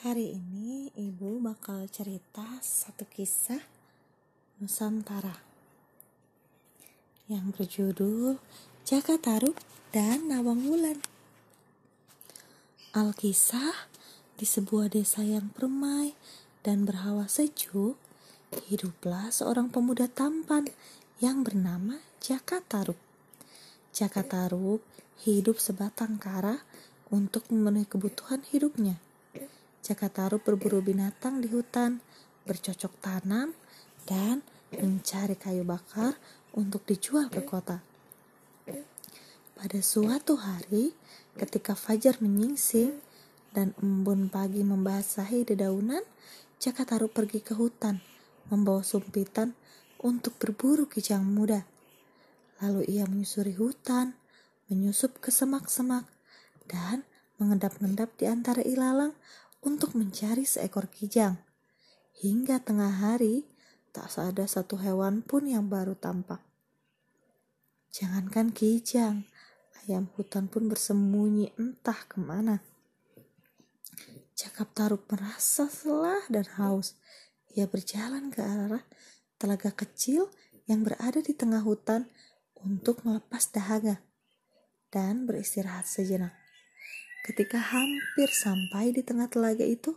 Hari 0.00 0.32
ini 0.32 0.88
ibu 0.96 1.44
bakal 1.44 1.84
cerita 1.92 2.56
satu 2.64 3.04
kisah 3.04 3.60
Nusantara 4.56 5.44
yang 7.28 7.52
berjudul 7.52 8.40
Jaka 8.80 9.20
Tarub 9.20 9.52
dan 9.92 10.32
Nawang 10.32 10.64
Wulan. 10.64 11.04
Alkisah 12.96 13.92
di 14.40 14.48
sebuah 14.48 14.88
desa 14.88 15.20
yang 15.20 15.52
permai 15.52 16.16
dan 16.64 16.88
berhawa 16.88 17.28
sejuk, 17.28 18.00
hiduplah 18.72 19.28
seorang 19.28 19.68
pemuda 19.68 20.08
tampan 20.08 20.64
yang 21.20 21.44
bernama 21.44 22.00
Jaka 22.24 22.64
Tarub. 22.64 22.96
Jaka 23.92 24.24
Tarub 24.24 24.80
hidup 25.28 25.60
sebatang 25.60 26.16
kara 26.16 26.64
untuk 27.12 27.44
memenuhi 27.52 27.84
kebutuhan 27.84 28.48
hidupnya 28.48 28.96
Jaka 29.80 30.12
Tarub 30.12 30.44
berburu 30.44 30.84
binatang 30.84 31.40
di 31.40 31.48
hutan, 31.48 32.04
bercocok 32.44 32.92
tanam, 33.00 33.56
dan 34.04 34.44
mencari 34.76 35.34
kayu 35.40 35.64
bakar 35.64 36.20
untuk 36.52 36.84
dijual 36.84 37.32
ke 37.32 37.40
kota. 37.40 37.80
Pada 39.56 39.80
suatu 39.80 40.40
hari, 40.40 40.92
ketika 41.36 41.72
fajar 41.72 42.20
menyingsing 42.20 43.00
dan 43.56 43.72
embun 43.80 44.28
pagi 44.28 44.60
membasahi 44.60 45.48
dedaunan, 45.48 46.04
Jaka 46.60 46.84
Tarub 46.84 47.12
pergi 47.12 47.40
ke 47.40 47.56
hutan, 47.56 48.04
membawa 48.52 48.84
sumpitan 48.84 49.56
untuk 50.00 50.36
berburu 50.36 50.84
kijang 50.88 51.24
muda. 51.24 51.64
Lalu 52.60 52.84
ia 52.88 53.08
menyusuri 53.08 53.56
hutan, 53.56 54.12
menyusup 54.68 55.24
ke 55.24 55.32
semak-semak, 55.32 56.04
dan 56.68 57.08
mengendap-endap 57.40 58.12
di 58.20 58.28
antara 58.28 58.60
ilalang 58.60 59.16
untuk 59.60 59.96
mencari 59.96 60.44
seekor 60.44 60.88
kijang. 60.88 61.36
Hingga 62.20 62.60
tengah 62.60 63.00
hari, 63.00 63.48
tak 63.92 64.12
ada 64.20 64.44
satu 64.44 64.76
hewan 64.80 65.24
pun 65.24 65.48
yang 65.48 65.68
baru 65.68 65.96
tampak. 65.96 66.40
Jangankan 67.90 68.54
kijang, 68.54 69.26
ayam 69.82 70.06
hutan 70.14 70.46
pun 70.46 70.70
bersembunyi 70.70 71.56
entah 71.58 71.98
ke 72.06 72.22
mana. 72.22 72.62
Cakap 74.38 74.72
Taruk 74.72 75.04
merasa 75.10 75.68
lelah 75.84 76.24
dan 76.32 76.46
haus. 76.56 76.96
Ia 77.52 77.66
berjalan 77.68 78.30
ke 78.30 78.40
arah 78.40 78.84
telaga 79.36 79.74
kecil 79.74 80.30
yang 80.64 80.86
berada 80.86 81.20
di 81.20 81.34
tengah 81.34 81.60
hutan 81.60 82.08
untuk 82.56 83.02
melepas 83.02 83.50
dahaga 83.52 84.00
dan 84.88 85.28
beristirahat 85.28 85.84
sejenak. 85.84 86.39
Ketika 87.20 87.60
hampir 87.60 88.32
sampai 88.32 88.96
di 88.96 89.04
tengah 89.04 89.28
telaga 89.28 89.64
itu, 89.64 89.92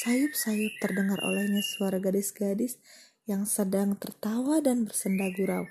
sayup-sayup 0.00 0.80
terdengar 0.80 1.20
olehnya 1.20 1.60
suara 1.60 2.00
gadis-gadis 2.00 2.80
yang 3.28 3.44
sedang 3.44 4.00
tertawa 4.00 4.64
dan 4.64 4.88
bersenda 4.88 5.28
gurau. 5.28 5.68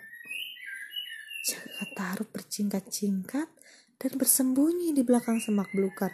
Jaka 1.47 1.86
Taruk 1.97 2.30
bercingkat-cingkat 2.30 3.50
dan 3.97 4.11
bersembunyi 4.14 4.94
di 4.94 5.02
belakang 5.02 5.42
semak 5.42 5.73
belukar. 5.73 6.14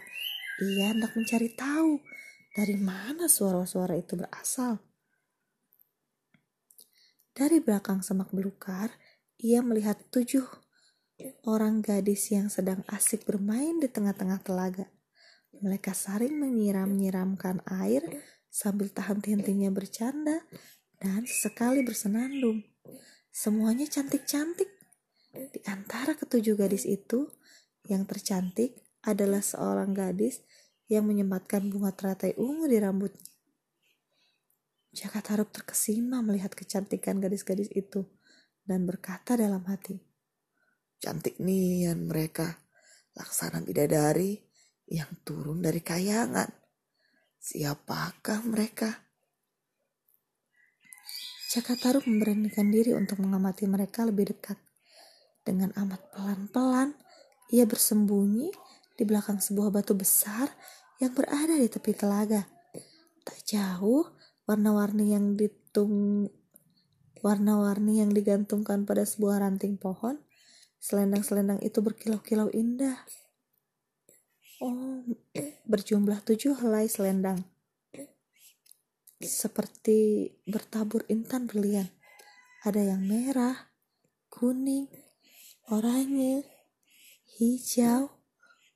Ia 0.64 0.96
hendak 0.96 1.12
mencari 1.12 1.52
tahu 1.52 2.00
dari 2.54 2.80
mana 2.80 3.28
suara-suara 3.28 3.98
itu 3.98 4.16
berasal. 4.16 4.80
Dari 7.34 7.58
belakang 7.58 8.00
semak 8.00 8.30
belukar, 8.30 8.94
ia 9.42 9.58
melihat 9.60 9.98
tujuh 10.14 10.63
orang 11.46 11.84
gadis 11.84 12.32
yang 12.34 12.50
sedang 12.50 12.82
asik 12.90 13.22
bermain 13.28 13.78
di 13.78 13.86
tengah-tengah 13.86 14.40
telaga. 14.42 14.86
Mereka 15.54 15.94
saling 15.94 16.34
menyiram-nyiramkan 16.34 17.62
air 17.70 18.02
sambil 18.50 18.90
tahan 18.90 19.22
hentinya 19.22 19.70
bercanda 19.70 20.42
dan 20.98 21.26
sekali 21.26 21.86
bersenandung. 21.86 22.62
Semuanya 23.30 23.86
cantik-cantik. 23.86 24.70
Di 25.34 25.60
antara 25.66 26.14
ketujuh 26.14 26.54
gadis 26.54 26.86
itu, 26.86 27.26
yang 27.90 28.06
tercantik 28.06 28.78
adalah 29.02 29.42
seorang 29.42 29.90
gadis 29.90 30.42
yang 30.86 31.06
menyematkan 31.10 31.66
bunga 31.70 31.90
teratai 31.90 32.38
ungu 32.38 32.70
di 32.70 32.78
rambutnya. 32.78 33.26
Jaka 34.94 35.26
Tarub 35.26 35.50
terkesima 35.50 36.22
melihat 36.22 36.54
kecantikan 36.54 37.18
gadis-gadis 37.18 37.66
itu 37.74 38.06
dan 38.62 38.86
berkata 38.86 39.34
dalam 39.34 39.66
hati, 39.66 39.98
Cantik 41.04 41.36
nian 41.36 42.08
mereka, 42.08 42.48
laksana 43.12 43.60
bidadari 43.60 44.40
yang 44.88 45.20
turun 45.20 45.60
dari 45.60 45.84
kayangan. 45.84 46.48
Siapakah 47.36 48.40
mereka? 48.48 48.88
Jaka 51.52 51.76
Taruk 51.76 52.08
memberanikan 52.08 52.72
diri 52.72 52.96
untuk 52.96 53.20
mengamati 53.20 53.68
mereka 53.68 54.08
lebih 54.08 54.32
dekat. 54.32 54.56
Dengan 55.44 55.76
amat 55.76 56.08
pelan-pelan, 56.08 56.96
ia 57.52 57.68
bersembunyi 57.68 58.48
di 58.96 59.04
belakang 59.04 59.44
sebuah 59.44 59.68
batu 59.76 59.92
besar 59.92 60.48
yang 61.04 61.12
berada 61.12 61.52
di 61.52 61.68
tepi 61.68 61.92
telaga. 61.92 62.48
Tak 63.28 63.44
jauh, 63.44 64.08
warna-warni 64.48 65.12
yang 65.12 65.36
ditung 65.36 66.24
warna-warni 67.20 68.00
yang 68.00 68.08
digantungkan 68.08 68.88
pada 68.88 69.04
sebuah 69.04 69.44
ranting 69.44 69.76
pohon 69.76 70.23
Selendang-selendang 70.84 71.64
itu 71.64 71.80
berkilau-kilau 71.80 72.52
indah. 72.52 73.08
Oh, 74.60 75.00
berjumlah 75.64 76.20
tujuh 76.28 76.60
helai 76.60 76.92
selendang. 76.92 77.40
Seperti 79.16 80.28
bertabur 80.44 81.08
intan 81.08 81.48
berlian. 81.48 81.88
Ada 82.68 82.92
yang 82.92 83.00
merah, 83.00 83.72
kuning, 84.28 84.92
oranye, 85.72 86.44
hijau, 87.40 88.20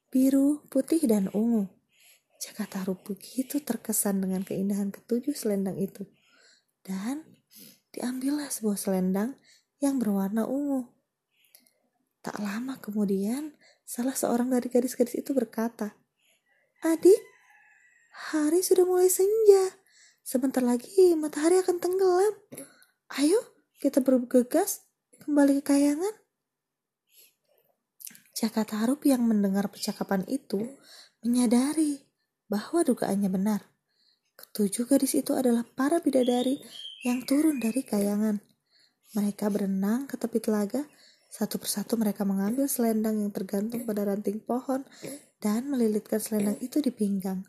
biru, 0.09 0.65
putih, 0.73 1.05
dan 1.05 1.29
ungu. 1.37 1.69
Jakarta 2.41 2.89
begitu 3.05 3.61
terkesan 3.61 4.25
dengan 4.25 4.49
keindahan 4.49 4.89
ketujuh 4.89 5.37
selendang 5.37 5.77
itu. 5.77 6.09
Dan 6.81 7.21
diambillah 7.93 8.49
sebuah 8.49 8.81
selendang 8.81 9.37
yang 9.85 10.01
berwarna 10.01 10.49
ungu. 10.49 10.98
Tak 12.23 12.43
lama 12.43 12.77
kemudian, 12.83 13.55
salah 13.87 14.15
seorang 14.15 14.51
dari 14.51 14.67
gadis-gadis 14.67 15.19
itu 15.19 15.31
berkata, 15.31 15.95
Adik, 16.83 17.19
hari 18.33 18.63
sudah 18.63 18.87
mulai 18.87 19.11
senja. 19.11 19.75
Sebentar 20.23 20.61
lagi 20.61 21.17
matahari 21.17 21.59
akan 21.63 21.81
tenggelam. 21.81 22.35
Ayo, 23.17 23.41
kita 23.81 24.05
bergegas 24.05 24.85
kembali 25.25 25.63
ke 25.63 25.75
kayangan. 25.75 26.15
Jaka 28.39 28.63
Tarub 28.63 29.03
yang 29.03 29.27
mendengar 29.27 29.67
percakapan 29.67 30.23
itu 30.31 30.63
menyadari 31.27 32.07
bahwa 32.47 32.87
dugaannya 32.87 33.27
benar. 33.27 33.67
Ketujuh 34.39 34.87
gadis 34.87 35.19
itu 35.19 35.35
adalah 35.35 35.67
para 35.67 35.99
bidadari 35.99 36.63
yang 37.03 37.27
turun 37.27 37.59
dari 37.59 37.83
kayangan. 37.83 38.39
Mereka 39.19 39.51
berenang 39.51 40.07
ke 40.07 40.15
tepi 40.15 40.39
telaga 40.39 40.87
satu 41.29 41.61
persatu 41.61 42.01
mereka 42.01 42.25
mengambil 42.25 42.65
selendang 42.65 43.21
yang 43.21 43.29
tergantung 43.29 43.85
pada 43.85 44.09
ranting 44.09 44.41
pohon 44.41 44.85
dan 45.39 45.69
melilitkan 45.69 46.19
selendang 46.19 46.57
itu 46.65 46.81
di 46.81 46.89
pinggang. 46.89 47.45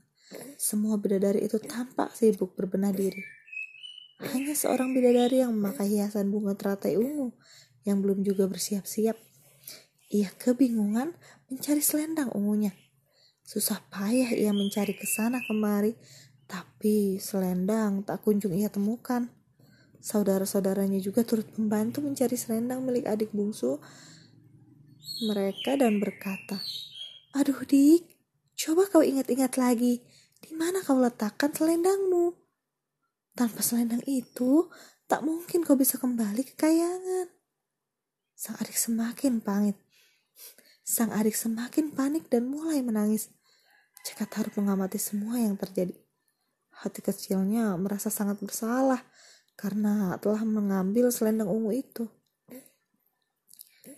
Semua 0.59 0.99
bidadari 0.99 1.47
itu 1.47 1.57
tampak 1.57 2.13
sibuk 2.13 2.53
berbenah 2.53 2.93
diri. 2.93 3.23
Hanya 4.19 4.51
seorang 4.51 4.91
bidadari 4.91 5.41
yang 5.41 5.55
memakai 5.55 5.87
hiasan 5.95 6.27
bunga 6.27 6.53
teratai 6.53 6.99
ungu 6.99 7.31
yang 7.87 8.03
belum 8.03 8.21
juga 8.21 8.45
bersiap-siap. 8.51 9.15
Ia 10.11 10.29
kebingungan 10.35 11.15
mencari 11.47 11.79
selendang 11.79 12.35
ungunya. 12.35 12.75
Susah 13.47 13.81
payah 13.89 14.29
ia 14.35 14.51
mencari 14.53 14.93
ke 14.93 15.07
sana 15.07 15.41
kemari, 15.47 15.95
tapi 16.45 17.17
selendang 17.17 18.03
tak 18.05 18.21
kunjung 18.21 18.53
ia 18.53 18.67
temukan. 18.67 19.31
Saudara-saudaranya 19.99 21.03
juga 21.03 21.27
turut 21.27 21.47
membantu 21.59 21.99
mencari 21.99 22.39
selendang 22.39 22.87
milik 22.87 23.03
adik 23.03 23.35
bungsu 23.35 23.83
mereka 25.27 25.75
dan 25.75 25.99
berkata, 25.99 26.63
Aduh 27.35 27.67
dik, 27.67 28.07
coba 28.55 28.87
kau 28.87 29.03
ingat-ingat 29.03 29.59
lagi, 29.59 29.99
di 30.39 30.51
mana 30.55 30.79
kau 30.79 30.95
letakkan 30.95 31.51
selendangmu? 31.51 32.31
Tanpa 33.35 33.59
selendang 33.59 33.99
itu, 34.07 34.71
tak 35.11 35.27
mungkin 35.27 35.67
kau 35.67 35.75
bisa 35.75 35.99
kembali 35.99 36.47
ke 36.47 36.55
kayangan. 36.55 37.27
Sang 38.39 38.55
adik 38.63 38.79
semakin 38.79 39.43
pangit. 39.43 39.75
Sang 40.87 41.11
adik 41.11 41.35
semakin 41.35 41.91
panik 41.91 42.31
dan 42.31 42.47
mulai 42.47 42.79
menangis. 42.79 43.27
Cekat 44.07 44.31
harus 44.39 44.53
mengamati 44.55 44.95
semua 44.95 45.43
yang 45.43 45.59
terjadi. 45.59 45.91
Hati 46.79 47.03
kecilnya 47.03 47.75
merasa 47.75 48.07
sangat 48.07 48.39
bersalah 48.39 49.03
karena 49.59 50.15
telah 50.23 50.47
mengambil 50.47 51.11
selendang 51.11 51.51
ungu 51.51 51.75
itu. 51.75 52.07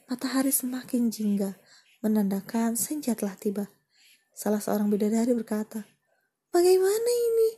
Matahari 0.10 0.50
semakin 0.50 1.14
jingga, 1.14 1.54
menandakan 2.02 2.74
senja 2.74 3.14
telah 3.14 3.38
tiba. 3.38 3.70
Salah 4.34 4.58
seorang 4.58 4.90
bidadari 4.90 5.38
berkata, 5.38 5.86
Bagaimana 6.50 7.12
ini? 7.30 7.50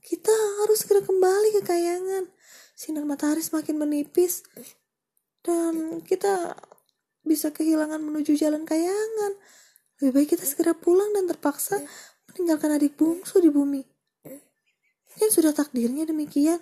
Kita 0.00 0.32
harus 0.64 0.80
segera 0.80 1.04
kembali 1.04 1.60
ke 1.60 1.62
kayangan. 1.62 2.24
Sinar 2.72 3.04
matahari 3.04 3.44
semakin 3.44 3.76
menipis 3.76 4.40
dan 5.44 6.00
kita 6.00 6.56
bisa 7.20 7.52
kehilangan 7.52 8.00
menuju 8.00 8.34
jalan 8.40 8.64
kayangan. 8.64 9.36
Lebih 10.00 10.12
baik 10.16 10.28
kita 10.32 10.48
segera 10.48 10.72
pulang 10.72 11.12
dan 11.12 11.28
terpaksa 11.28 11.76
meninggalkan 12.32 12.80
adik 12.80 12.96
bungsu 12.96 13.44
di 13.44 13.52
bumi. 13.52 13.84
Mungkin 15.12 15.28
sudah 15.28 15.52
takdirnya 15.52 16.08
demikian. 16.08 16.58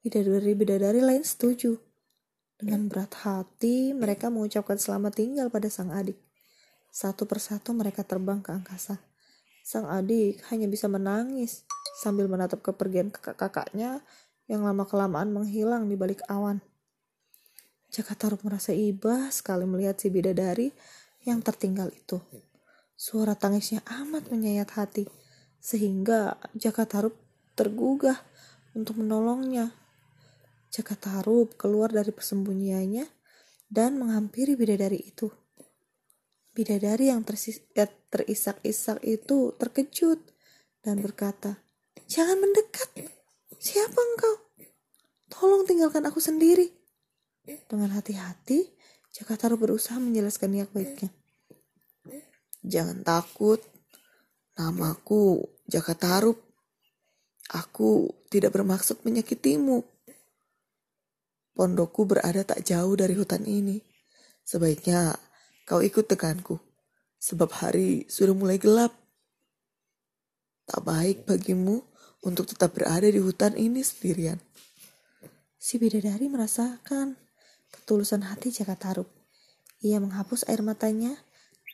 Bidadari-bidadari 0.00 1.04
lain 1.04 1.20
setuju. 1.20 1.76
Dengan 2.56 2.88
berat 2.88 3.12
hati, 3.20 3.92
mereka 3.92 4.32
mengucapkan 4.32 4.80
selamat 4.80 5.12
tinggal 5.12 5.52
pada 5.52 5.68
sang 5.68 5.92
adik. 5.92 6.16
Satu 6.88 7.28
persatu 7.28 7.76
mereka 7.76 8.00
terbang 8.00 8.40
ke 8.40 8.48
angkasa. 8.48 8.96
Sang 9.60 9.84
adik 9.92 10.40
hanya 10.48 10.64
bisa 10.72 10.88
menangis 10.88 11.68
sambil 12.00 12.32
menatap 12.32 12.64
kepergian 12.64 13.12
kakak-kakaknya 13.12 14.00
yang 14.48 14.64
lama-kelamaan 14.64 15.36
menghilang 15.36 15.84
di 15.84 16.00
balik 16.00 16.24
awan. 16.32 16.64
Jaka 17.92 18.16
Taruk 18.16 18.40
merasa 18.40 18.72
iba 18.72 19.28
sekali 19.28 19.68
melihat 19.68 20.00
si 20.00 20.08
bidadari 20.08 20.72
yang 21.28 21.44
tertinggal 21.44 21.92
itu. 21.92 22.16
Suara 22.96 23.36
tangisnya 23.36 23.84
amat 24.00 24.32
menyayat 24.32 24.80
hati, 24.80 25.04
sehingga 25.60 26.40
Jaka 26.56 26.88
Taruk 26.88 27.20
tergugah 27.52 28.16
untuk 28.72 28.96
menolongnya. 29.02 29.79
Jaka 30.70 30.94
Taruk 30.94 31.58
keluar 31.58 31.90
dari 31.90 32.14
persembunyiannya 32.14 33.02
dan 33.66 33.98
menghampiri 33.98 34.54
bidadari 34.54 35.02
itu. 35.02 35.26
Bidadari 36.54 37.10
yang 37.10 37.26
eh, 37.26 37.90
terisak-isak 38.10 39.02
itu 39.06 39.54
terkejut 39.58 40.18
dan 40.82 41.02
berkata, 41.02 41.58
Jangan 42.10 42.42
mendekat. 42.42 42.90
Siapa 43.58 43.94
engkau? 43.94 44.34
Tolong 45.30 45.62
tinggalkan 45.66 46.02
aku 46.06 46.18
sendiri. 46.18 46.70
Dengan 47.70 47.94
hati-hati, 47.94 48.66
Jaka 49.10 49.34
Taruk 49.34 49.66
berusaha 49.66 49.98
menjelaskan 49.98 50.54
niat 50.54 50.70
baiknya. 50.70 51.10
Jangan 52.62 53.02
takut. 53.02 53.58
Namaku 54.54 55.50
Jaka 55.66 55.94
Taruk. 55.98 56.38
Aku 57.50 58.14
tidak 58.30 58.54
bermaksud 58.54 59.02
menyakitimu. 59.02 59.82
Pondokku 61.60 62.08
berada 62.08 62.40
tak 62.40 62.64
jauh 62.64 62.96
dari 62.96 63.12
hutan 63.12 63.44
ini. 63.44 63.84
Sebaiknya 64.40 65.12
kau 65.68 65.84
ikut 65.84 66.08
denganku, 66.08 66.56
sebab 67.20 67.52
hari 67.52 68.08
sudah 68.08 68.32
mulai 68.32 68.56
gelap. 68.56 68.96
Tak 70.64 70.80
baik 70.88 71.28
bagimu 71.28 71.84
untuk 72.24 72.48
tetap 72.48 72.72
berada 72.72 73.04
di 73.04 73.20
hutan 73.20 73.60
ini 73.60 73.84
sendirian. 73.84 74.40
Si 75.60 75.76
bidadari 75.76 76.32
merasakan 76.32 77.20
ketulusan 77.68 78.24
hati 78.24 78.48
Jaka 78.48 78.80
Taruk. 78.80 79.12
Ia 79.84 80.00
menghapus 80.00 80.48
air 80.48 80.64
matanya 80.64 81.12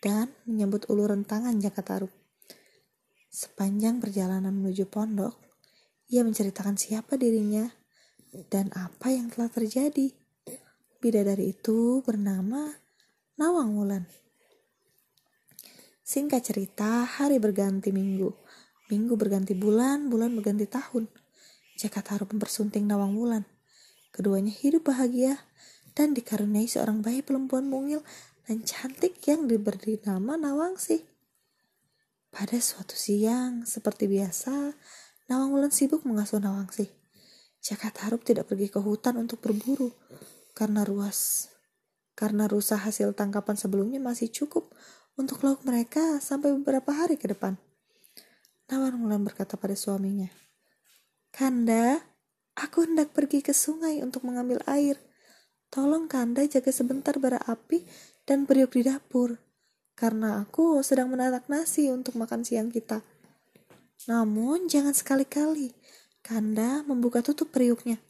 dan 0.03 0.35
menyambut 0.50 0.91
uluran 0.91 1.23
tangan 1.23 1.62
Jaka 1.62 1.87
Taruk. 1.87 2.11
Sepanjang 3.31 4.03
perjalanan 4.03 4.50
menuju 4.50 4.91
pondok, 4.91 5.38
ia 6.11 6.27
menceritakan 6.27 6.75
siapa 6.75 7.15
dirinya 7.15 7.71
dan 8.53 8.69
apa 8.77 9.09
yang 9.15 9.33
telah 9.33 9.49
terjadi. 9.49 10.12
Bidadari 11.00 11.56
itu 11.56 12.05
bernama 12.05 12.73
Nawang 13.37 13.77
Wulan. 13.77 14.05
Singkat 16.06 16.53
cerita, 16.53 17.03
hari 17.03 17.43
berganti 17.43 17.91
minggu. 17.91 18.31
Minggu 18.93 19.19
berganti 19.19 19.59
bulan, 19.59 20.06
bulan 20.06 20.33
berganti 20.38 20.71
tahun. 20.71 21.11
Jaka 21.77 22.00
Taruk 22.00 22.31
mempersunting 22.33 22.87
Nawang 22.87 23.19
Wulan. 23.19 23.44
Keduanya 24.15 24.55
hidup 24.55 24.88
bahagia 24.88 25.37
dan 25.93 26.15
dikaruniai 26.15 26.71
seorang 26.71 27.05
bayi 27.05 27.21
perempuan 27.21 27.69
mungil 27.69 28.00
dan 28.47 28.62
cantik 28.62 29.19
yang 29.27 29.50
diberi 29.50 29.99
nama 30.00 30.38
Nawangsi. 30.38 31.03
Pada 32.31 32.61
suatu 32.61 32.94
siang, 32.94 33.67
seperti 33.67 34.06
biasa, 34.06 34.73
Nawang 35.27 35.53
Wulan 35.53 35.75
sibuk 35.75 36.06
mengasuh 36.06 36.38
Nawangsi. 36.38 37.06
Jaka 37.66 37.90
Tarub 37.90 38.22
tidak 38.22 38.46
pergi 38.46 38.70
ke 38.70 38.78
hutan 38.78 39.18
untuk 39.18 39.42
berburu 39.42 39.90
karena 40.54 40.86
ruas 40.86 41.50
karena 42.14 42.46
rusa 42.46 42.78
hasil 42.78 43.12
tangkapan 43.18 43.58
sebelumnya 43.58 43.98
masih 43.98 44.30
cukup 44.30 44.70
untuk 45.18 45.42
lauk 45.42 45.66
mereka 45.66 46.22
sampai 46.22 46.54
beberapa 46.54 46.94
hari 46.94 47.20
ke 47.20 47.26
depan. 47.26 47.58
Nawar 48.70 48.94
Mulan 48.94 49.22
berkata 49.22 49.58
pada 49.58 49.74
suaminya, 49.74 50.26
Kanda, 51.30 52.00
aku 52.56 52.88
hendak 52.88 53.12
pergi 53.12 53.44
ke 53.44 53.52
sungai 53.52 54.00
untuk 54.00 54.24
mengambil 54.24 54.64
air. 54.64 54.96
Tolong 55.68 56.08
Kanda 56.08 56.42
jaga 56.48 56.72
sebentar 56.72 57.14
bara 57.20 57.36
api 57.44 57.84
dan 58.24 58.48
periuk 58.48 58.74
di 58.74 58.88
dapur, 58.88 59.36
karena 59.92 60.40
aku 60.40 60.80
sedang 60.80 61.12
menanak 61.12 61.46
nasi 61.52 61.92
untuk 61.92 62.16
makan 62.16 62.42
siang 62.42 62.72
kita. 62.72 63.04
Namun 64.08 64.66
jangan 64.66 64.96
sekali-kali, 64.96 65.76
Kanda 66.26 66.82
membuka 66.82 67.23
tutup 67.23 67.55
periuknya. 67.55 68.02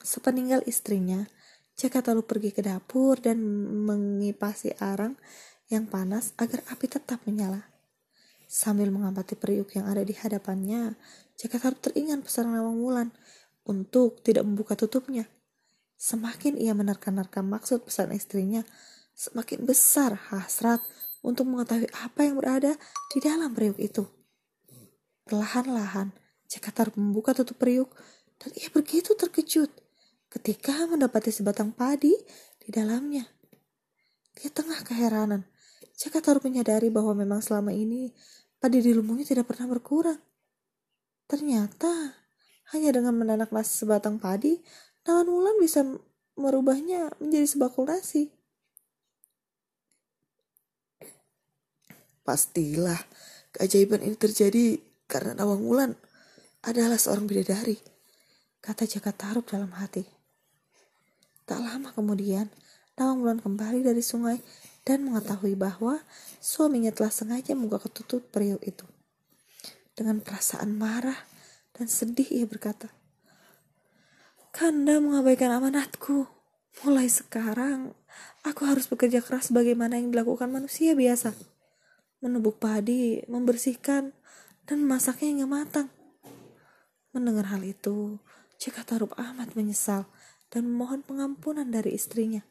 Sepeninggal 0.00 0.64
istrinya, 0.64 1.28
Jaka 1.76 2.00
lalu 2.00 2.24
pergi 2.24 2.50
ke 2.56 2.64
dapur 2.64 3.20
dan 3.20 3.44
mengipasi 3.84 4.72
arang 4.80 5.20
yang 5.68 5.84
panas 5.84 6.32
agar 6.40 6.64
api 6.72 6.88
tetap 6.88 7.20
menyala. 7.28 7.68
Sambil 8.48 8.88
mengamati 8.88 9.36
periuk 9.36 9.76
yang 9.76 9.84
ada 9.84 10.00
di 10.00 10.16
hadapannya, 10.16 10.96
Jaka 11.36 11.60
Taruk 11.60 11.84
teringat 11.84 12.24
pesan 12.24 12.48
Nawang 12.56 12.80
Wulan 12.80 13.12
untuk 13.68 14.24
tidak 14.24 14.48
membuka 14.48 14.72
tutupnya. 14.72 15.28
Semakin 16.00 16.56
ia 16.56 16.72
menerka-nerka 16.72 17.44
maksud 17.44 17.84
pesan 17.84 18.16
istrinya, 18.16 18.64
semakin 19.12 19.68
besar 19.68 20.16
hasrat 20.32 20.80
untuk 21.20 21.44
mengetahui 21.44 21.92
apa 22.00 22.24
yang 22.24 22.40
berada 22.40 22.72
di 23.12 23.20
dalam 23.20 23.52
periuk 23.52 23.76
itu. 23.76 24.08
Perlahan-lahan, 25.28 26.16
Cakatar 26.48 26.88
membuka 26.96 27.36
tutup 27.36 27.60
periuk 27.60 27.92
dan 28.40 28.50
ia 28.56 28.72
begitu 28.72 29.12
terkejut 29.12 29.68
ketika 30.32 30.88
mendapati 30.88 31.28
sebatang 31.28 31.76
padi 31.76 32.16
di 32.64 32.68
dalamnya. 32.72 33.28
Dia 34.32 34.48
tengah 34.48 34.80
keheranan. 34.80 35.44
Cakatar 35.98 36.40
menyadari 36.40 36.88
bahwa 36.88 37.12
memang 37.12 37.44
selama 37.44 37.74
ini 37.74 38.14
padi 38.56 38.80
di 38.80 38.96
lumbungnya 38.96 39.28
tidak 39.28 39.50
pernah 39.50 39.68
berkurang. 39.68 40.20
Ternyata 41.28 42.16
hanya 42.72 42.90
dengan 42.96 43.12
menanak 43.12 43.52
nasi 43.52 43.84
sebatang 43.84 44.16
padi, 44.16 44.56
Nawan 45.04 45.28
Mulan 45.28 45.56
bisa 45.60 45.84
merubahnya 46.38 47.12
menjadi 47.20 47.44
sebakul 47.44 47.90
nasi. 47.90 48.32
Pastilah 52.22 53.00
keajaiban 53.56 54.04
ini 54.04 54.16
terjadi 54.16 54.78
karena 55.08 55.32
Nawang 55.32 55.64
Wulan 55.64 55.92
adalah 56.68 57.00
seorang 57.00 57.24
bidadari, 57.24 57.80
kata 58.60 58.84
Jaka 58.84 59.16
Tarub 59.16 59.48
dalam 59.48 59.72
hati. 59.76 60.04
Tak 61.48 61.64
lama 61.64 61.90
kemudian, 61.96 62.52
Nawang 62.98 63.22
Wulan 63.24 63.40
kembali 63.40 63.86
dari 63.86 64.02
sungai 64.02 64.42
dan 64.82 65.06
mengetahui 65.06 65.54
bahwa 65.54 66.02
suaminya 66.42 66.90
telah 66.90 67.14
sengaja 67.14 67.54
membuka 67.54 67.86
ketutup 67.88 68.26
periuk 68.28 68.58
itu. 68.66 68.84
Dengan 69.94 70.18
perasaan 70.18 70.74
marah 70.74 71.16
dan 71.72 71.86
sedih 71.86 72.26
ia 72.28 72.44
berkata, 72.44 72.90
Kanda 74.50 74.98
mengabaikan 74.98 75.54
amanatku. 75.54 76.26
Mulai 76.82 77.06
sekarang, 77.06 77.94
aku 78.42 78.66
harus 78.66 78.90
bekerja 78.90 79.22
keras 79.22 79.54
bagaimana 79.54 79.98
yang 79.98 80.10
dilakukan 80.10 80.50
manusia 80.50 80.98
biasa. 80.98 81.34
Menubuk 82.18 82.58
padi, 82.58 83.22
membersihkan, 83.30 84.10
dan 84.66 84.76
memasaknya 84.82 85.26
hingga 85.30 85.48
matang. 85.48 85.88
Mendengar 87.18 87.50
hal 87.50 87.66
itu, 87.66 88.22
Jaka 88.62 88.86
Tarub 88.86 89.10
amat 89.18 89.58
menyesal 89.58 90.06
dan 90.54 90.70
memohon 90.70 91.02
pengampunan 91.02 91.66
dari 91.66 91.98
istrinya. 91.98 92.46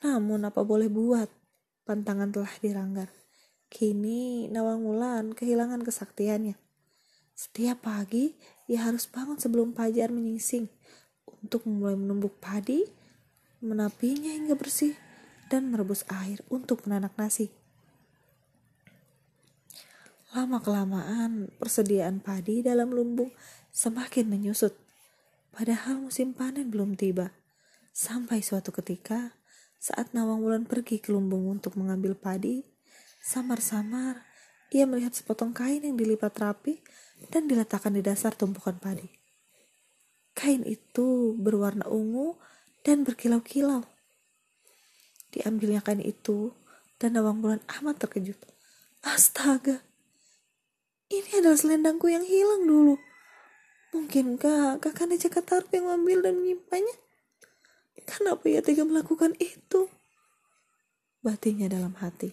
Namun 0.00 0.40
apa 0.48 0.64
boleh 0.64 0.88
buat, 0.88 1.28
pantangan 1.84 2.32
telah 2.32 2.48
diranggar. 2.64 3.12
Kini 3.68 4.48
Nawang 4.48 4.88
Wulan 4.88 5.36
kehilangan 5.36 5.84
kesaktiannya. 5.84 6.56
Setiap 7.36 7.84
pagi, 7.84 8.32
ia 8.72 8.88
harus 8.88 9.04
bangun 9.04 9.36
sebelum 9.36 9.76
pajar 9.76 10.08
menyising 10.16 10.72
untuk 11.28 11.68
mulai 11.68 11.92
menumbuk 11.92 12.40
padi, 12.40 12.88
menapinya 13.60 14.32
hingga 14.32 14.56
bersih, 14.56 14.96
dan 15.52 15.68
merebus 15.68 16.08
air 16.08 16.40
untuk 16.48 16.88
menanak 16.88 17.12
nasi. 17.20 17.52
Lama-kelamaan, 20.36 21.48
persediaan 21.56 22.20
padi 22.20 22.60
dalam 22.60 22.92
lumbung 22.92 23.32
semakin 23.72 24.28
menyusut. 24.28 24.76
Padahal 25.56 26.04
musim 26.04 26.36
panen 26.36 26.68
belum 26.68 27.00
tiba. 27.00 27.32
Sampai 27.96 28.44
suatu 28.44 28.68
ketika, 28.68 29.32
saat 29.80 30.12
Nawang 30.12 30.44
Wulan 30.44 30.64
pergi 30.68 31.00
ke 31.00 31.08
lumbung 31.14 31.48
untuk 31.48 31.80
mengambil 31.80 32.12
padi, 32.12 32.60
samar-samar 33.24 34.20
ia 34.68 34.84
melihat 34.84 35.16
sepotong 35.16 35.56
kain 35.56 35.80
yang 35.80 35.96
dilipat 35.96 36.36
rapi 36.36 36.84
dan 37.32 37.48
diletakkan 37.48 37.96
di 37.96 38.04
dasar 38.04 38.36
tumpukan 38.36 38.76
padi. 38.76 39.08
Kain 40.36 40.60
itu 40.68 41.34
berwarna 41.40 41.88
ungu 41.88 42.36
dan 42.84 43.02
berkilau-kilau. 43.02 43.82
Diambilnya 45.32 45.80
kain 45.80 46.04
itu, 46.04 46.52
dan 47.00 47.16
Nawang 47.16 47.40
Bulan 47.40 47.60
amat 47.80 48.04
terkejut. 48.04 48.38
Astaga, 49.02 49.87
ini 51.08 51.30
adalah 51.40 51.56
selendangku 51.56 52.08
yang 52.12 52.24
hilang 52.24 52.68
dulu. 52.68 53.00
Mungkinkah 53.96 54.76
kakanda 54.84 55.16
Jakarta 55.16 55.64
yang 55.72 55.88
mengambil 55.88 56.28
dan 56.28 56.34
menyimpannya? 56.44 56.96
Kenapa 58.04 58.44
ia 58.48 58.60
tega 58.60 58.84
melakukan 58.84 59.36
itu? 59.40 59.88
Batinnya 61.24 61.68
dalam 61.72 61.96
hati. 62.00 62.32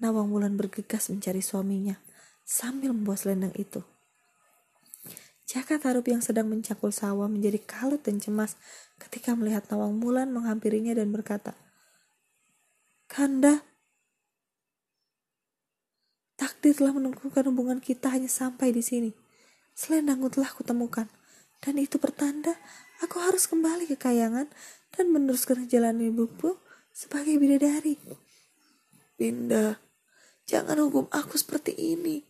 Nawang 0.00 0.32
Wulan 0.32 0.56
bergegas 0.60 1.08
mencari 1.08 1.40
suaminya 1.40 1.96
sambil 2.44 2.92
membawa 2.92 3.16
selendang 3.16 3.54
itu. 3.56 3.80
Jaka 5.44 5.76
Tarub 5.76 6.04
yang 6.08 6.24
sedang 6.24 6.48
mencakul 6.48 6.88
sawah 6.88 7.28
menjadi 7.28 7.60
kalut 7.60 8.00
dan 8.00 8.16
cemas 8.16 8.56
ketika 8.96 9.36
melihat 9.36 9.68
Nawang 9.68 10.00
Mulan 10.00 10.32
menghampirinya 10.32 10.96
dan 10.96 11.12
berkata, 11.12 11.52
Kanda, 13.04 13.60
takdir 16.64 16.80
telah 16.80 16.96
menentukan 16.96 17.44
hubungan 17.52 17.76
kita 17.76 18.08
hanya 18.08 18.24
sampai 18.24 18.72
di 18.72 18.80
sini. 18.80 19.12
Selendangku 19.76 20.32
telah 20.32 20.48
kutemukan, 20.48 21.12
dan 21.60 21.76
itu 21.76 22.00
pertanda 22.00 22.56
aku 23.04 23.20
harus 23.20 23.44
kembali 23.44 23.84
ke 23.84 24.00
kayangan 24.00 24.48
dan 24.96 25.12
meneruskan 25.12 25.68
jalan 25.68 26.00
ibuku 26.00 26.56
sebagai 26.88 27.36
bidadari. 27.36 28.00
Binda, 29.20 29.76
jangan 30.48 30.80
hukum 30.88 31.04
aku 31.12 31.36
seperti 31.36 31.76
ini. 31.76 32.24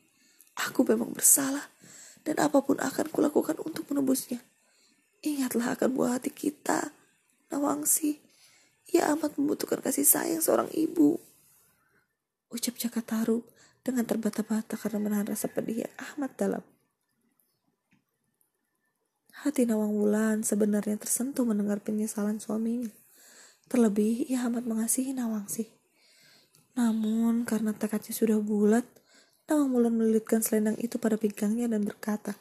Aku 0.67 0.83
memang 0.83 1.15
bersalah, 1.15 1.71
dan 2.27 2.43
apa 2.43 2.59
pun 2.59 2.83
akan 2.83 3.07
kulakukan 3.15 3.63
untuk 3.63 3.87
menebusnya. 3.95 4.43
Ingatlah 5.23 5.79
akan 5.79 5.95
buah 5.95 6.19
hati 6.19 6.35
kita, 6.35 6.91
Nawangsi. 7.55 8.19
Ia 8.91 9.15
amat 9.15 9.39
membutuhkan 9.39 9.79
kasih 9.79 10.03
sayang 10.03 10.43
seorang 10.43 10.75
ibu. 10.75 11.23
Ucap 12.51 12.75
Cakataru 12.75 13.54
dengan 13.85 14.09
terbata-bata 14.09 14.81
karena 14.81 14.99
menahan 14.99 15.29
rasa 15.29 15.47
pedih 15.53 15.85
yang 15.85 15.95
amat 16.17 16.33
dalam. 16.41 16.65
Hati 19.45 19.69
Nawang 19.69 19.93
Wulan 19.93 20.41
sebenarnya 20.41 20.97
tersentuh 20.97 21.45
mendengar 21.45 21.85
penyesalan 21.85 22.41
suaminya. 22.41 22.89
Terlebih, 23.69 24.25
ia 24.25 24.49
amat 24.49 24.65
mengasihi 24.65 25.13
Nawangsi. 25.13 25.69
Namun, 26.81 27.45
karena 27.45 27.77
tekadnya 27.77 28.17
sudah 28.17 28.41
bulat, 28.41 28.89
Nawang 29.45 29.77
Wulan 29.77 29.95
melilitkan 30.01 30.41
selendang 30.41 30.81
itu 30.81 30.97
pada 30.97 31.21
pinggangnya 31.21 31.69
dan 31.69 31.85
berkata, 31.85 32.41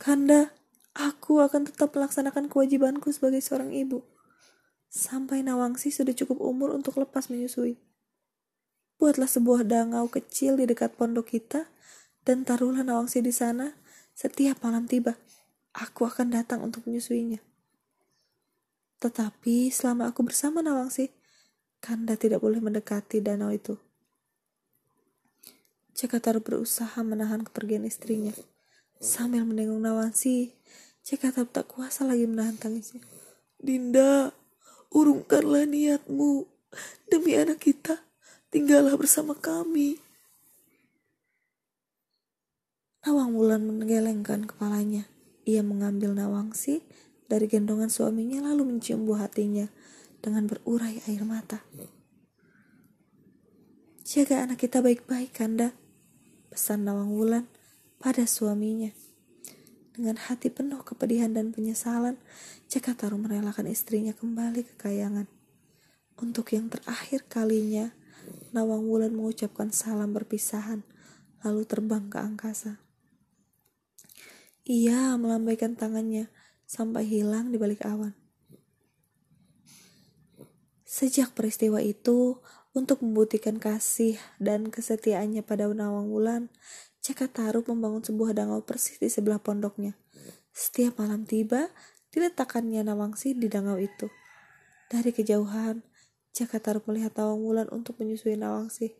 Kanda, 0.00 0.48
aku 0.96 1.44
akan 1.44 1.68
tetap 1.68 1.92
melaksanakan 1.92 2.48
kewajibanku 2.48 3.12
sebagai 3.12 3.44
seorang 3.44 3.76
ibu 3.76 4.00
sampai 4.94 5.42
Nawangsi 5.42 5.90
sudah 5.90 6.14
cukup 6.14 6.38
umur 6.38 6.70
untuk 6.70 6.94
lepas 7.02 7.26
menyusui. 7.26 7.82
Buatlah 9.04 9.28
sebuah 9.28 9.68
dangau 9.68 10.08
kecil 10.08 10.56
di 10.56 10.64
dekat 10.64 10.96
pondok 10.96 11.36
kita, 11.36 11.68
dan 12.24 12.40
taruhlah 12.40 12.80
Nawangsi 12.80 13.20
di 13.20 13.36
sana 13.36 13.76
setiap 14.16 14.64
malam 14.64 14.88
tiba. 14.88 15.20
Aku 15.76 16.08
akan 16.08 16.32
datang 16.32 16.64
untuk 16.64 16.88
menyusuinya. 16.88 17.36
Tetapi 19.04 19.68
selama 19.68 20.08
aku 20.08 20.24
bersama 20.24 20.64
Nawangsi, 20.64 21.12
Kanda 21.84 22.16
tidak 22.16 22.40
boleh 22.40 22.64
mendekati 22.64 23.20
danau 23.20 23.52
itu. 23.52 23.76
Cekatar 25.92 26.40
berusaha 26.40 26.96
menahan 27.04 27.44
kepergian 27.44 27.84
istrinya. 27.84 28.32
Sambil 29.04 29.44
menengok 29.44 29.84
Nawangsi, 29.84 30.56
Cekatar 31.04 31.44
tak 31.52 31.68
kuasa 31.68 32.08
lagi 32.08 32.24
menahan 32.24 32.56
tangisnya. 32.56 33.04
Dinda, 33.60 34.32
urungkanlah 34.88 35.68
niatmu 35.68 36.48
demi 37.12 37.36
anak 37.36 37.60
kita 37.60 38.00
tinggallah 38.54 38.94
bersama 38.94 39.34
kami. 39.34 39.98
Nawang 43.02 43.34
Wulan 43.34 43.66
menggelengkan 43.66 44.46
kepalanya. 44.46 45.10
Ia 45.42 45.66
mengambil 45.66 46.14
Nawangsi 46.14 46.86
dari 47.26 47.50
gendongan 47.50 47.90
suaminya 47.90 48.46
lalu 48.46 48.70
mencium 48.70 49.10
buah 49.10 49.26
hatinya 49.26 49.66
dengan 50.22 50.46
berurai 50.46 51.02
air 51.10 51.26
mata. 51.26 51.66
Jaga 54.06 54.46
anak 54.46 54.62
kita 54.62 54.78
baik-baik 54.78 55.34
kanda 55.34 55.74
pesan 56.54 56.86
Nawang 56.86 57.10
Wulan 57.10 57.50
pada 57.98 58.22
suaminya. 58.22 58.94
Dengan 59.98 60.14
hati 60.30 60.46
penuh 60.54 60.86
kepedihan 60.86 61.34
dan 61.34 61.50
penyesalan, 61.50 62.22
Cekataru 62.70 63.18
merelakan 63.18 63.66
istrinya 63.66 64.14
kembali 64.14 64.62
ke 64.62 64.74
kayangan. 64.78 65.26
Untuk 66.18 66.54
yang 66.54 66.70
terakhir 66.70 67.26
kalinya, 67.26 67.90
Nawang 68.54 68.86
Wulan 68.86 69.12
mengucapkan 69.12 69.74
salam 69.74 70.14
berpisahan, 70.14 70.86
lalu 71.42 71.62
terbang 71.66 72.06
ke 72.08 72.18
angkasa. 72.22 72.80
Ia 74.64 75.18
melambaikan 75.20 75.76
tangannya 75.76 76.32
sampai 76.64 77.04
hilang 77.04 77.52
di 77.52 77.60
balik 77.60 77.84
awan. 77.84 78.16
Sejak 80.86 81.34
peristiwa 81.34 81.82
itu, 81.82 82.38
untuk 82.74 83.02
membuktikan 83.02 83.62
kasih 83.62 84.18
dan 84.42 84.70
kesetiaannya 84.70 85.46
pada 85.46 85.70
Nawang 85.70 86.10
Wulan, 86.10 86.50
Cakataru 87.04 87.68
membangun 87.68 88.00
sebuah 88.00 88.32
dangau 88.32 88.64
persis 88.64 88.96
di 88.96 89.12
sebelah 89.12 89.36
pondoknya. 89.36 89.92
Setiap 90.56 90.96
malam 90.96 91.28
tiba, 91.28 91.68
diletakkannya 92.16 92.80
Nawangsi 92.80 93.36
di 93.36 93.52
dangau 93.52 93.76
itu. 93.76 94.08
Dari 94.88 95.12
kejauhan, 95.12 95.84
Cakataru 96.34 96.82
melihat 96.90 97.14
Nawang 97.14 97.46
Wulan 97.46 97.68
untuk 97.70 97.94
menyusui 98.02 98.34
Nawangsi. 98.34 98.98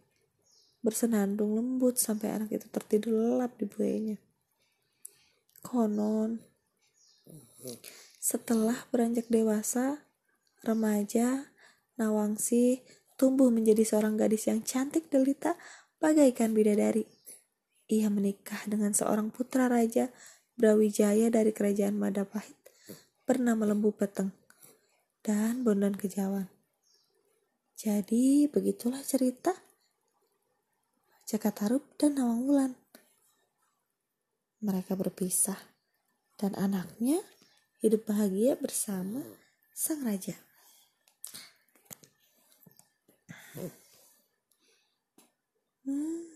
Bersenandung 0.87 1.59
lembut 1.59 1.99
sampai 1.99 2.31
anak 2.31 2.55
itu 2.55 2.71
tertidur 2.71 3.11
lelap 3.11 3.59
di 3.59 3.67
buainya. 3.67 4.17
Konon, 5.67 6.39
setelah 8.23 8.87
beranjak 8.95 9.27
dewasa, 9.27 10.07
remaja, 10.63 11.51
Nawangsi 11.99 12.87
tumbuh 13.15 13.51
menjadi 13.51 13.83
seorang 13.83 14.19
gadis 14.19 14.51
yang 14.51 14.63
cantik 14.63 15.11
delita 15.11 15.59
bagaikan 15.99 16.55
bidadari. 16.55 17.07
Ia 17.91 18.11
menikah 18.11 18.63
dengan 18.67 18.95
seorang 18.95 19.35
putra 19.35 19.71
raja 19.71 20.11
Brawijaya 20.55 21.35
dari 21.35 21.51
kerajaan 21.51 21.99
Majapahit 21.99 22.57
bernama 23.27 23.67
Lembu 23.67 23.91
Peteng 23.91 24.31
dan 25.23 25.67
Bondan 25.67 25.99
Kejawan. 25.99 26.64
Jadi 27.75 28.47
begitulah 28.47 29.03
cerita 29.03 29.51
Jakatarup 31.25 31.99
dan 31.99 32.21
Nawang 32.21 32.47
Wulan. 32.47 32.73
Mereka 34.63 34.95
berpisah 34.95 35.59
dan 36.39 36.55
anaknya 36.55 37.21
hidup 37.83 38.07
bahagia 38.09 38.55
bersama 38.57 39.25
sang 39.75 40.05
raja. 40.05 40.37
Hmm. 45.85 46.34